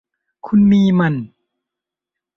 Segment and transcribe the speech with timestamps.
[0.45, 1.15] คุณมีมัน